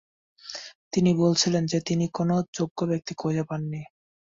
তিনি 0.93 1.11
বলেছিলেন 1.13 1.63
যে 1.65 1.79
তিনি 1.81 2.05
কোনও 2.09 2.37
যোগ্য 2.53 2.79
ব্যক্তি 2.85 3.13
খুঁজে 3.15 3.43
পাননি। 3.43 3.81